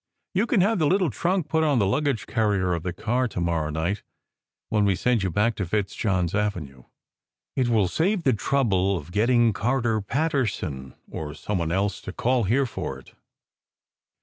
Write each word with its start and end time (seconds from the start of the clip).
You 0.33 0.47
can 0.47 0.61
have 0.61 0.79
the 0.79 0.87
little 0.87 1.11
trunk 1.11 1.47
put 1.47 1.63
on 1.63 1.77
the 1.77 1.85
luggage 1.85 2.25
carrier 2.25 2.73
of 2.73 2.81
the 2.81 2.91
car 2.91 3.27
to 3.27 3.39
morrow 3.39 3.69
night 3.69 4.01
when 4.69 4.83
we 4.83 4.95
send 4.95 5.21
you 5.21 5.29
back 5.29 5.53
to 5.57 5.63
Fitzjohn 5.63 6.23
s 6.25 6.33
Avenue. 6.33 6.85
It 7.55 7.67
will 7.67 7.87
save 7.87 8.23
the 8.23 8.33
trouble 8.33 8.97
of 8.97 9.11
getting 9.11 9.53
Carter 9.53 10.01
Paterson 10.01 10.95
or 11.11 11.35
some 11.35 11.59
one 11.59 11.71
else 11.71 12.01
to 12.01 12.11
call 12.11 12.45
here 12.45 12.65
for 12.65 12.97
it. 12.97 13.13